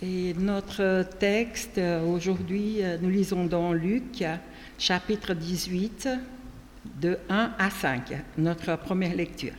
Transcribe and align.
Et 0.00 0.32
notre 0.34 1.04
texte 1.18 1.80
aujourd'hui, 2.06 2.82
nous 3.02 3.10
lisons 3.10 3.46
dans 3.46 3.72
Luc, 3.72 4.22
chapitre 4.78 5.34
18, 5.34 6.08
de 7.00 7.18
1 7.28 7.50
à 7.58 7.68
5, 7.68 8.12
notre 8.38 8.78
première 8.78 9.16
lecture. 9.16 9.54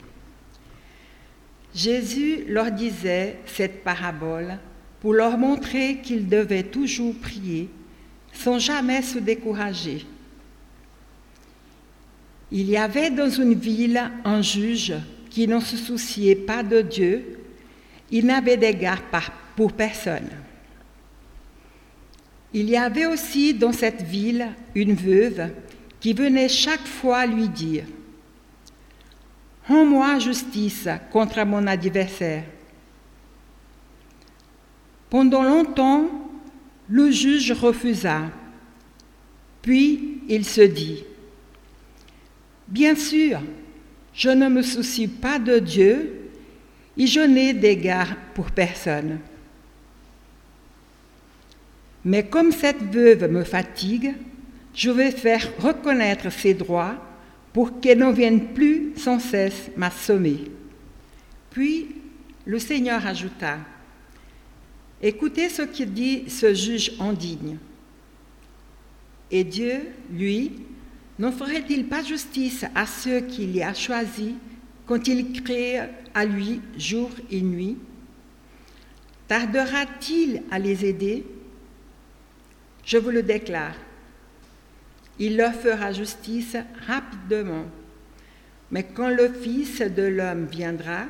Jésus 1.76 2.46
leur 2.48 2.72
disait 2.72 3.40
cette 3.48 3.84
parabole 3.84 4.58
pour 5.02 5.14
leur 5.14 5.38
montrer 5.38 5.98
qu'ils 5.98 6.30
devaient 6.30 6.64
toujours 6.64 7.16
prier 7.16 7.70
sans 8.32 8.60
jamais 8.60 9.02
se 9.02 9.20
décourager. 9.20 10.06
Il 12.50 12.70
y 12.70 12.78
avait 12.78 13.12
dans 13.12 13.30
une 13.30 13.56
ville 13.56 14.02
un 14.24 14.42
juge 14.42 14.94
qui 15.30 15.50
ne 15.50 15.60
se 15.60 15.76
souciait 15.76 16.36
pas 16.36 16.64
de 16.64 16.80
Dieu, 16.80 17.40
il 18.10 18.26
n'avait 18.26 18.58
d'égard 18.58 19.04
personne. 19.68 20.30
Il 22.54 22.70
y 22.70 22.78
avait 22.78 23.06
aussi 23.06 23.54
dans 23.54 23.72
cette 23.72 24.02
ville 24.02 24.48
une 24.74 24.96
veuve 24.96 25.52
qui 26.00 26.14
venait 26.14 26.50
chaque 26.50 26.88
fois 26.88 27.26
lui 27.26 27.48
dire 27.48 27.84
Rends-moi 29.68 30.18
justice 30.18 30.88
contre 31.12 31.44
mon 31.46 31.68
adversaire. 31.68 32.44
Pendant 35.12 35.44
longtemps, 35.44 36.06
le 36.88 37.12
juge 37.12 37.52
refusa. 37.52 38.22
Puis 39.62 40.22
il 40.28 40.44
se 40.44 40.62
dit, 40.62 41.04
Bien 42.68 42.96
sûr, 42.96 43.42
je 44.14 44.30
ne 44.30 44.50
me 44.50 44.64
soucie 44.64 45.08
pas 45.08 45.38
de 45.38 45.60
Dieu 45.60 46.32
et 46.98 47.06
je 47.06 47.20
n'ai 47.20 47.54
d'égard 47.54 48.16
pour 48.34 48.50
personne. 48.50 49.20
Mais 52.06 52.26
comme 52.26 52.52
cette 52.52 52.82
veuve 52.94 53.30
me 53.30 53.44
fatigue, 53.44 54.14
je 54.74 54.90
vais 54.90 55.12
faire 55.12 55.46
reconnaître 55.60 56.32
ses 56.32 56.54
droits 56.54 56.96
pour 57.54 57.80
qu'elle 57.80 58.00
ne 58.00 58.12
vienne 58.12 58.54
plus 58.54 58.94
sans 58.96 59.20
cesse 59.20 59.72
m'assommer. 59.76 60.46
Puis 61.50 61.88
le 62.46 62.60
Seigneur 62.60 63.06
ajouta, 63.06 63.58
Écoutez 65.02 65.48
ce 65.48 65.62
que 65.62 65.84
dit 65.84 66.30
ce 66.30 66.54
juge 66.54 66.92
indigne. 67.00 67.58
Et 69.32 69.46
Dieu, 69.46 69.80
lui, 70.12 70.52
ne 71.18 71.32
ferait-il 71.32 71.86
pas 71.86 72.04
justice 72.04 72.66
à 72.76 72.86
ceux 72.86 73.22
qu'il 73.22 73.62
a 73.64 73.74
choisis 73.74 74.34
quand 74.86 75.08
il 75.08 75.42
crée 75.42 75.80
à 76.14 76.26
lui 76.26 76.60
jour 76.78 77.12
et 77.32 77.42
nuit? 77.42 77.78
Tardera-t-il 79.30 80.44
à 80.52 80.60
les 80.60 80.86
aider? 80.86 81.26
Je 82.90 82.98
vous 82.98 83.12
le 83.12 83.22
déclare, 83.22 83.76
il 85.20 85.38
leur 85.38 85.54
fera 85.54 85.92
justice 85.92 86.58
rapidement. 86.88 87.66
Mais 88.72 88.82
quand 88.82 89.10
le 89.10 89.32
Fils 89.32 89.82
de 89.82 90.02
l'homme 90.02 90.48
viendra, 90.48 91.02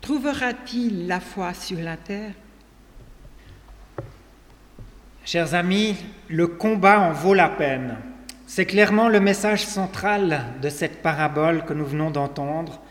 trouvera-t-il 0.00 1.06
la 1.06 1.20
foi 1.20 1.54
sur 1.54 1.78
la 1.78 1.96
terre? 1.96 2.32
Chers 5.24 5.54
amis, 5.54 5.94
le 6.28 6.48
combat 6.48 6.98
en 6.98 7.12
vaut 7.12 7.34
la 7.34 7.48
peine. 7.48 7.96
C'est 8.48 8.66
clairement 8.66 9.08
le 9.08 9.20
message 9.20 9.64
central 9.64 10.46
de 10.60 10.68
cette 10.68 11.00
parabole 11.00 11.64
que 11.64 11.74
nous 11.74 11.86
venons 11.86 12.10
d'entendre. 12.10 12.82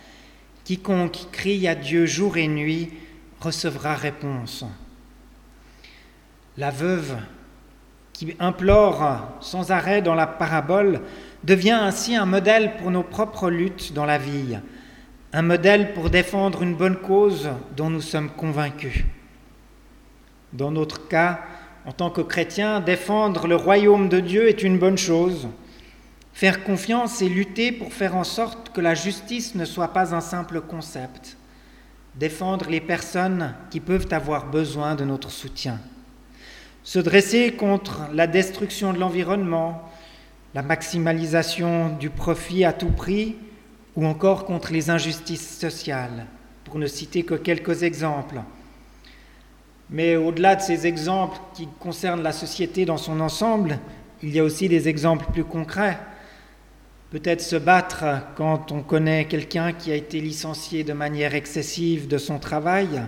Quiconque 0.63 1.29
crie 1.33 1.67
à 1.67 1.75
Dieu 1.75 2.05
jour 2.05 2.37
et 2.37 2.47
nuit 2.47 2.93
recevra 3.41 3.95
réponse. 3.95 4.63
La 6.55 6.71
veuve 6.71 7.17
qui 8.21 8.35
implore 8.39 9.19
sans 9.39 9.71
arrêt 9.71 10.03
dans 10.03 10.13
la 10.13 10.27
parabole 10.27 11.01
devient 11.43 11.71
ainsi 11.71 12.15
un 12.15 12.27
modèle 12.27 12.77
pour 12.77 12.91
nos 12.91 13.01
propres 13.01 13.49
luttes 13.49 13.93
dans 13.93 14.05
la 14.05 14.19
vie, 14.19 14.59
un 15.33 15.41
modèle 15.41 15.93
pour 15.93 16.11
défendre 16.11 16.61
une 16.61 16.75
bonne 16.75 16.97
cause 16.97 17.49
dont 17.75 17.89
nous 17.89 17.99
sommes 17.99 18.29
convaincus. 18.29 19.05
Dans 20.53 20.69
notre 20.69 21.07
cas, 21.07 21.39
en 21.87 21.93
tant 21.93 22.11
que 22.11 22.21
chrétiens, 22.21 22.79
défendre 22.79 23.47
le 23.47 23.55
royaume 23.55 24.07
de 24.07 24.19
Dieu 24.19 24.47
est 24.47 24.61
une 24.61 24.77
bonne 24.77 24.99
chose. 24.99 25.47
Faire 26.31 26.63
confiance 26.63 27.23
et 27.23 27.29
lutter 27.29 27.71
pour 27.71 27.91
faire 27.91 28.15
en 28.15 28.23
sorte 28.23 28.71
que 28.71 28.81
la 28.81 28.93
justice 28.93 29.55
ne 29.55 29.65
soit 29.65 29.93
pas 29.93 30.13
un 30.13 30.21
simple 30.21 30.61
concept. 30.61 31.37
Défendre 32.13 32.69
les 32.69 32.81
personnes 32.81 33.55
qui 33.71 33.79
peuvent 33.79 34.09
avoir 34.11 34.45
besoin 34.45 34.93
de 34.93 35.05
notre 35.05 35.31
soutien. 35.31 35.79
Se 36.83 36.97
dresser 36.97 37.51
contre 37.51 38.09
la 38.11 38.25
destruction 38.25 38.91
de 38.91 38.97
l'environnement, 38.97 39.83
la 40.55 40.63
maximalisation 40.63 41.89
du 41.89 42.09
profit 42.09 42.65
à 42.65 42.73
tout 42.73 42.89
prix 42.89 43.35
ou 43.95 44.05
encore 44.05 44.45
contre 44.45 44.73
les 44.73 44.89
injustices 44.89 45.59
sociales, 45.59 46.25
pour 46.63 46.79
ne 46.79 46.87
citer 46.87 47.23
que 47.23 47.35
quelques 47.35 47.83
exemples. 47.83 48.41
Mais 49.91 50.15
au-delà 50.15 50.55
de 50.55 50.61
ces 50.61 50.87
exemples 50.87 51.37
qui 51.53 51.67
concernent 51.79 52.23
la 52.23 52.31
société 52.31 52.85
dans 52.85 52.97
son 52.97 53.19
ensemble, 53.19 53.77
il 54.23 54.29
y 54.33 54.39
a 54.39 54.43
aussi 54.43 54.67
des 54.67 54.87
exemples 54.87 55.25
plus 55.31 55.43
concrets. 55.43 55.99
Peut-être 57.11 57.41
se 57.41 57.57
battre 57.57 58.05
quand 58.35 58.71
on 58.71 58.81
connaît 58.81 59.25
quelqu'un 59.25 59.73
qui 59.73 59.91
a 59.91 59.95
été 59.95 60.19
licencié 60.19 60.83
de 60.83 60.93
manière 60.93 61.35
excessive 61.35 62.07
de 62.07 62.17
son 62.17 62.39
travail, 62.39 63.01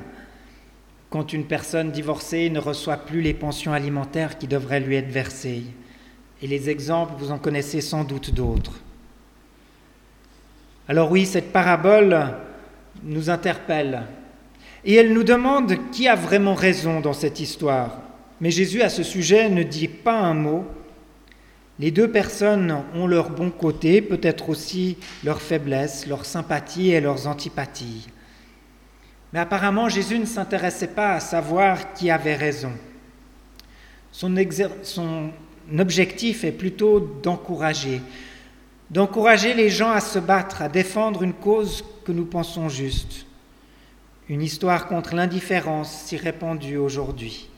quand 1.14 1.32
une 1.32 1.46
personne 1.46 1.92
divorcée 1.92 2.50
ne 2.50 2.58
reçoit 2.58 2.98
plus 2.98 3.22
les 3.22 3.36
pensions 3.36 3.72
alimentaires 3.72 4.40
qui 4.40 4.48
devraient 4.48 4.80
lui 4.80 4.96
être 4.96 5.12
versées. 5.12 5.62
Et 6.42 6.48
les 6.48 6.72
exemples, 6.72 7.14
vous 7.20 7.30
en 7.30 7.38
connaissez 7.38 7.82
sans 7.82 8.04
doute 8.04 8.34
d'autres. 8.34 8.80
Alors 10.88 11.12
oui, 11.12 11.28
cette 11.28 11.52
parabole 11.52 12.30
nous 13.04 13.30
interpelle 13.30 14.02
et 14.84 14.96
elle 14.96 15.14
nous 15.14 15.22
demande 15.24 15.76
qui 15.92 16.08
a 16.08 16.16
vraiment 16.16 16.56
raison 16.56 17.00
dans 17.00 17.14
cette 17.14 17.40
histoire. 17.40 18.00
Mais 18.42 18.50
Jésus, 18.50 18.82
à 18.82 18.90
ce 18.90 19.04
sujet, 19.04 19.50
ne 19.50 19.62
dit 19.62 19.90
pas 19.90 20.18
un 20.18 20.34
mot. 20.34 20.66
Les 21.78 21.92
deux 21.92 22.10
personnes 22.10 22.76
ont 22.96 23.06
leur 23.06 23.30
bon 23.30 23.52
côté, 23.52 24.02
peut-être 24.02 24.50
aussi 24.50 24.98
leurs 25.24 25.44
faiblesses, 25.44 26.08
leurs 26.08 26.26
sympathies 26.26 26.90
et 26.90 27.02
leurs 27.02 27.28
antipathies. 27.28 28.08
Mais 29.34 29.40
apparemment, 29.40 29.90
Jésus 29.90 30.20
ne 30.20 30.26
s'intéressait 30.26 30.88
pas 30.88 31.16
à 31.16 31.20
savoir 31.20 31.94
qui 31.94 32.12
avait 32.12 32.36
raison. 32.36 32.72
Son, 34.12 35.32
objectif 35.80 36.44
est 36.44 36.52
plutôt 36.52 37.00
d'encourager, 37.00 38.00
d'encourager 38.92 39.56
les 39.56 39.72
gens 39.72 39.90
à 39.90 40.02
se 40.02 40.20
battre, 40.20 40.62
à 40.62 40.70
défendre 40.70 41.24
une 41.24 41.34
cause 41.34 41.84
que 42.06 42.12
nous 42.12 42.26
pensons 42.26 42.70
juste. 42.70 43.26
Une 44.30 44.44
histoire 44.44 44.88
contre 44.88 45.16
l'indifférence 45.16 45.92
si 46.06 46.16
répandue 46.16 46.78
aujourd'hui. 46.78 47.50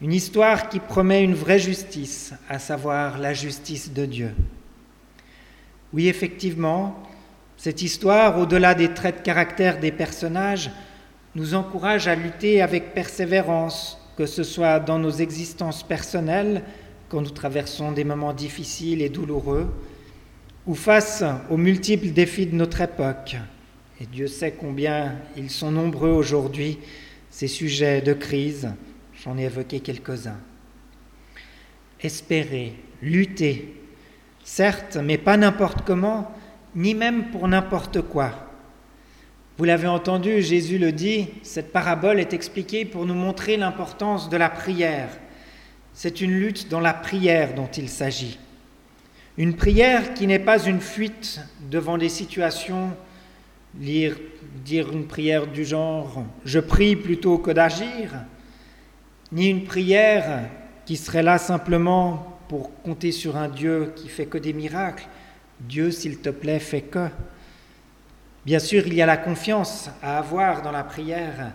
Une 0.00 0.12
histoire 0.12 0.68
qui 0.68 0.78
promet 0.78 1.24
une 1.24 1.34
vraie 1.34 1.58
justice, 1.58 2.34
à 2.48 2.60
savoir 2.60 3.18
la 3.18 3.34
justice 3.34 3.92
de 3.92 4.06
Dieu. 4.06 4.30
Oui, 5.92 6.08
effectivement, 6.08 7.02
cette 7.62 7.80
histoire, 7.80 8.40
au-delà 8.40 8.74
des 8.74 8.92
traits 8.92 9.18
de 9.18 9.22
caractère 9.22 9.78
des 9.78 9.92
personnages, 9.92 10.72
nous 11.36 11.54
encourage 11.54 12.08
à 12.08 12.16
lutter 12.16 12.60
avec 12.60 12.92
persévérance, 12.92 13.98
que 14.16 14.26
ce 14.26 14.42
soit 14.42 14.80
dans 14.80 14.98
nos 14.98 15.12
existences 15.12 15.84
personnelles, 15.84 16.64
quand 17.08 17.20
nous 17.20 17.30
traversons 17.30 17.92
des 17.92 18.02
moments 18.02 18.32
difficiles 18.32 19.00
et 19.00 19.08
douloureux, 19.08 19.72
ou 20.66 20.74
face 20.74 21.22
aux 21.50 21.56
multiples 21.56 22.08
défis 22.08 22.46
de 22.46 22.56
notre 22.56 22.80
époque, 22.80 23.36
et 24.00 24.06
Dieu 24.06 24.26
sait 24.26 24.56
combien 24.58 25.14
ils 25.36 25.48
sont 25.48 25.70
nombreux 25.70 26.10
aujourd'hui, 26.10 26.80
ces 27.30 27.46
sujets 27.46 28.00
de 28.00 28.12
crise. 28.12 28.70
J'en 29.22 29.38
ai 29.38 29.44
évoqué 29.44 29.78
quelques-uns. 29.78 30.40
Espérer, 32.00 32.74
lutter, 33.02 33.80
certes, 34.42 34.96
mais 35.00 35.16
pas 35.16 35.36
n'importe 35.36 35.82
comment, 35.86 36.34
ni 36.74 36.94
même 36.94 37.30
pour 37.30 37.48
n'importe 37.48 38.02
quoi. 38.02 38.32
Vous 39.58 39.64
l'avez 39.64 39.88
entendu, 39.88 40.40
Jésus 40.42 40.78
le 40.78 40.92
dit, 40.92 41.28
cette 41.42 41.72
parabole 41.72 42.18
est 42.18 42.32
expliquée 42.32 42.84
pour 42.84 43.04
nous 43.04 43.14
montrer 43.14 43.56
l'importance 43.56 44.28
de 44.28 44.36
la 44.36 44.48
prière. 44.48 45.08
C'est 45.92 46.20
une 46.20 46.32
lutte 46.32 46.68
dans 46.68 46.80
la 46.80 46.94
prière 46.94 47.54
dont 47.54 47.66
il 47.66 47.88
s'agit. 47.88 48.38
Une 49.36 49.54
prière 49.54 50.14
qui 50.14 50.26
n'est 50.26 50.38
pas 50.38 50.62
une 50.62 50.80
fuite 50.80 51.40
devant 51.70 51.98
des 51.98 52.08
situations 52.08 52.90
dire 53.74 54.16
une 54.92 55.06
prière 55.06 55.46
du 55.46 55.64
genre 55.64 56.24
je 56.44 56.58
prie 56.58 56.96
plutôt 56.96 57.38
que 57.38 57.50
d'agir, 57.50 58.24
ni 59.30 59.48
une 59.48 59.64
prière 59.64 60.48
qui 60.84 60.96
serait 60.96 61.22
là 61.22 61.38
simplement 61.38 62.38
pour 62.48 62.70
compter 62.82 63.12
sur 63.12 63.36
un 63.36 63.48
Dieu 63.48 63.92
qui 63.96 64.08
fait 64.08 64.26
que 64.26 64.38
des 64.38 64.52
miracles. 64.52 65.06
Dieu, 65.68 65.90
s'il 65.90 66.18
te 66.18 66.30
plaît, 66.30 66.58
fait 66.58 66.82
que. 66.82 67.08
Bien 68.44 68.58
sûr, 68.58 68.86
il 68.86 68.94
y 68.94 69.02
a 69.02 69.06
la 69.06 69.16
confiance 69.16 69.88
à 70.02 70.18
avoir 70.18 70.62
dans 70.62 70.72
la 70.72 70.82
prière, 70.82 71.52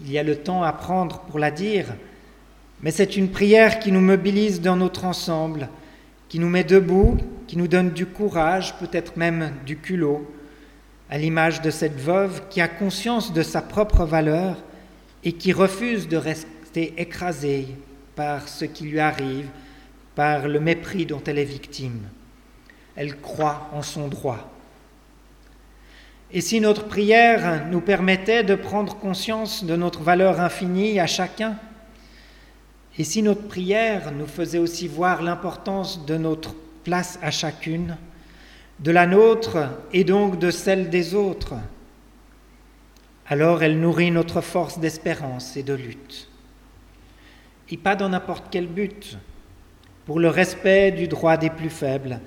il 0.00 0.10
y 0.10 0.18
a 0.18 0.22
le 0.22 0.36
temps 0.36 0.62
à 0.62 0.72
prendre 0.72 1.20
pour 1.20 1.40
la 1.40 1.50
dire, 1.50 1.86
mais 2.82 2.92
c'est 2.92 3.16
une 3.16 3.30
prière 3.30 3.80
qui 3.80 3.90
nous 3.90 4.00
mobilise 4.00 4.60
dans 4.60 4.76
notre 4.76 5.04
ensemble, 5.04 5.68
qui 6.28 6.38
nous 6.38 6.48
met 6.48 6.62
debout, 6.62 7.18
qui 7.48 7.56
nous 7.56 7.66
donne 7.66 7.90
du 7.90 8.06
courage, 8.06 8.78
peut-être 8.78 9.16
même 9.16 9.52
du 9.66 9.76
culot, 9.76 10.32
à 11.10 11.18
l'image 11.18 11.60
de 11.60 11.70
cette 11.70 11.98
veuve 11.98 12.42
qui 12.48 12.60
a 12.60 12.68
conscience 12.68 13.32
de 13.32 13.42
sa 13.42 13.60
propre 13.60 14.04
valeur 14.04 14.56
et 15.24 15.32
qui 15.32 15.52
refuse 15.52 16.06
de 16.06 16.16
rester 16.16 16.94
écrasée 16.96 17.66
par 18.14 18.48
ce 18.48 18.64
qui 18.64 18.84
lui 18.84 19.00
arrive, 19.00 19.48
par 20.14 20.46
le 20.46 20.60
mépris 20.60 21.06
dont 21.06 21.22
elle 21.26 21.38
est 21.38 21.44
victime. 21.44 22.00
Elle 22.96 23.20
croit 23.20 23.68
en 23.72 23.82
son 23.82 24.08
droit. 24.08 24.50
Et 26.32 26.40
si 26.40 26.60
notre 26.60 26.86
prière 26.86 27.66
nous 27.70 27.80
permettait 27.80 28.44
de 28.44 28.54
prendre 28.54 28.96
conscience 28.96 29.64
de 29.64 29.74
notre 29.74 30.02
valeur 30.02 30.40
infinie 30.40 31.00
à 31.00 31.06
chacun, 31.06 31.56
et 32.98 33.04
si 33.04 33.22
notre 33.22 33.48
prière 33.48 34.12
nous 34.12 34.26
faisait 34.26 34.58
aussi 34.58 34.86
voir 34.86 35.22
l'importance 35.22 36.06
de 36.06 36.16
notre 36.16 36.54
place 36.84 37.18
à 37.22 37.30
chacune, 37.30 37.96
de 38.78 38.90
la 38.90 39.06
nôtre 39.06 39.58
et 39.92 40.04
donc 40.04 40.38
de 40.38 40.50
celle 40.50 40.88
des 40.88 41.14
autres, 41.14 41.54
alors 43.26 43.62
elle 43.62 43.78
nourrit 43.78 44.10
notre 44.10 44.40
force 44.40 44.78
d'espérance 44.78 45.56
et 45.56 45.62
de 45.62 45.74
lutte. 45.74 46.28
Et 47.70 47.76
pas 47.76 47.94
dans 47.94 48.08
n'importe 48.08 48.46
quel 48.50 48.66
but, 48.66 49.18
pour 50.06 50.18
le 50.18 50.28
respect 50.28 50.90
du 50.90 51.08
droit 51.08 51.36
des 51.36 51.50
plus 51.50 51.70
faibles, 51.70 52.20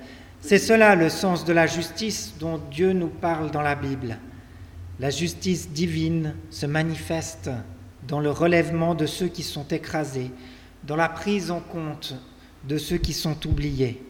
c'est 0.46 0.58
cela 0.58 0.94
le 0.94 1.08
sens 1.08 1.46
de 1.46 1.54
la 1.54 1.66
justice 1.66 2.34
dont 2.38 2.60
Dieu 2.70 2.92
nous 2.92 3.08
parle 3.08 3.50
dans 3.50 3.62
la 3.62 3.74
Bible. 3.74 4.18
La 5.00 5.08
justice 5.08 5.70
divine 5.70 6.34
se 6.50 6.66
manifeste 6.66 7.48
dans 8.06 8.20
le 8.20 8.30
relèvement 8.30 8.94
de 8.94 9.06
ceux 9.06 9.28
qui 9.28 9.42
sont 9.42 9.66
écrasés, 9.68 10.30
dans 10.82 10.96
la 10.96 11.08
prise 11.08 11.50
en 11.50 11.60
compte 11.60 12.14
de 12.68 12.76
ceux 12.76 12.98
qui 12.98 13.14
sont 13.14 13.46
oubliés. 13.46 14.02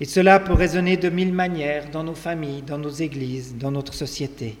Et 0.00 0.06
cela 0.06 0.40
peut 0.40 0.54
résonner 0.54 0.96
de 0.96 1.08
mille 1.08 1.32
manières 1.32 1.88
dans 1.92 2.02
nos 2.02 2.16
familles, 2.16 2.62
dans 2.62 2.78
nos 2.78 2.90
églises, 2.90 3.54
dans 3.56 3.70
notre 3.70 3.94
société. 3.94 4.58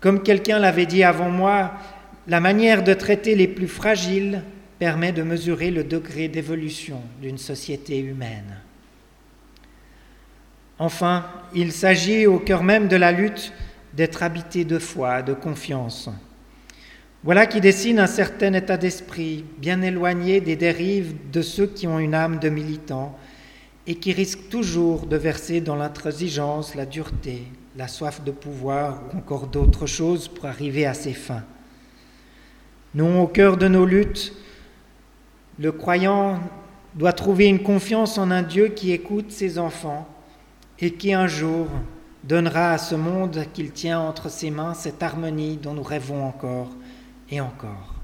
Comme 0.00 0.22
quelqu'un 0.22 0.58
l'avait 0.58 0.84
dit 0.84 1.02
avant 1.02 1.30
moi, 1.30 1.72
la 2.28 2.40
manière 2.40 2.84
de 2.84 2.92
traiter 2.92 3.34
les 3.34 3.48
plus 3.48 3.68
fragiles 3.68 4.42
permet 4.80 5.12
de 5.12 5.22
mesurer 5.22 5.70
le 5.70 5.84
degré 5.84 6.26
d'évolution 6.28 7.02
d'une 7.20 7.36
société 7.36 7.98
humaine. 7.98 8.56
Enfin, 10.78 11.26
il 11.54 11.70
s'agit 11.70 12.26
au 12.26 12.38
cœur 12.38 12.62
même 12.62 12.88
de 12.88 12.96
la 12.96 13.12
lutte 13.12 13.52
d'être 13.92 14.22
habité 14.22 14.64
de 14.64 14.78
foi, 14.78 15.20
de 15.20 15.34
confiance. 15.34 16.08
Voilà 17.22 17.44
qui 17.44 17.60
dessine 17.60 17.98
un 17.98 18.06
certain 18.06 18.54
état 18.54 18.78
d'esprit, 18.78 19.44
bien 19.58 19.82
éloigné 19.82 20.40
des 20.40 20.56
dérives 20.56 21.12
de 21.30 21.42
ceux 21.42 21.66
qui 21.66 21.86
ont 21.86 21.98
une 21.98 22.14
âme 22.14 22.38
de 22.38 22.48
militant 22.48 23.18
et 23.86 23.96
qui 23.96 24.14
risquent 24.14 24.48
toujours 24.48 25.04
de 25.04 25.16
verser 25.18 25.60
dans 25.60 25.76
l'intransigeance, 25.76 26.74
la 26.74 26.86
dureté, 26.86 27.42
la 27.76 27.86
soif 27.86 28.24
de 28.24 28.30
pouvoir 28.30 29.02
ou 29.12 29.18
encore 29.18 29.48
d'autres 29.48 29.86
choses 29.86 30.28
pour 30.28 30.46
arriver 30.46 30.86
à 30.86 30.94
ses 30.94 31.12
fins. 31.12 31.44
Non, 32.94 33.20
au 33.20 33.26
cœur 33.26 33.58
de 33.58 33.68
nos 33.68 33.84
luttes, 33.84 34.32
le 35.60 35.72
croyant 35.72 36.40
doit 36.94 37.12
trouver 37.12 37.46
une 37.46 37.62
confiance 37.62 38.16
en 38.16 38.30
un 38.30 38.42
Dieu 38.42 38.68
qui 38.68 38.92
écoute 38.92 39.30
ses 39.30 39.58
enfants 39.58 40.08
et 40.78 40.94
qui 40.94 41.12
un 41.12 41.26
jour 41.26 41.66
donnera 42.24 42.72
à 42.72 42.78
ce 42.78 42.94
monde 42.94 43.44
qu'il 43.52 43.70
tient 43.70 44.00
entre 44.00 44.30
ses 44.30 44.50
mains 44.50 44.72
cette 44.72 45.02
harmonie 45.02 45.58
dont 45.58 45.74
nous 45.74 45.82
rêvons 45.82 46.24
encore 46.24 46.70
et 47.30 47.42
encore. 47.42 47.94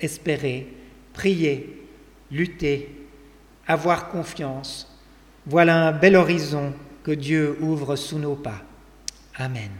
Espérer, 0.00 0.72
prier, 1.12 1.84
lutter, 2.30 3.08
avoir 3.66 4.08
confiance, 4.08 4.88
voilà 5.46 5.88
un 5.88 5.92
bel 5.92 6.14
horizon 6.14 6.72
que 7.02 7.10
Dieu 7.10 7.58
ouvre 7.60 7.96
sous 7.96 8.20
nos 8.20 8.36
pas. 8.36 8.62
Amen. 9.36 9.70